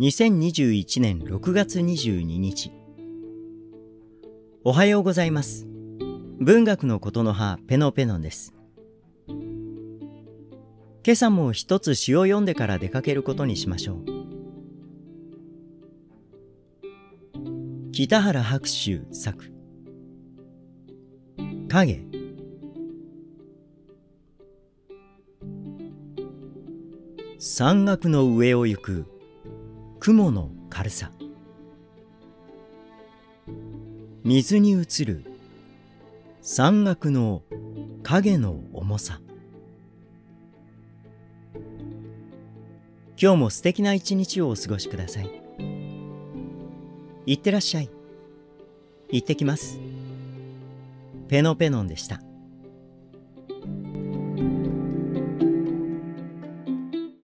[0.00, 2.72] 2021年6月22日。
[4.64, 5.66] おはようございます。
[6.40, 8.54] 文学のことの葉ペノペノです。
[9.28, 14.04] 今朝も一つ詩を読んでから出かけることにしましょう。
[17.92, 19.52] 北原白秋作。
[21.68, 22.19] 影。
[27.42, 29.06] 山岳の上を行く
[29.98, 31.10] 雲の軽さ。
[34.22, 35.24] 水に映る
[36.42, 37.42] 山岳の
[38.02, 39.22] 影の重さ。
[43.18, 45.30] 今日も素敵な一日をお過ごしください。
[47.24, 47.88] いってらっしゃい。
[49.08, 49.80] 行ってきます。
[51.28, 52.20] ペノペノンでした。